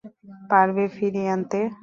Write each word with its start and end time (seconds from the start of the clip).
পারবে 0.49 0.83
ফিরিয়ে 0.95 1.29
আনতে? 1.33 1.59